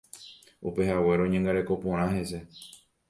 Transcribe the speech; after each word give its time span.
Upehaguére 0.69 1.23
oñangareko 1.27 1.73
porã 1.85 2.07
hese. 2.15 2.39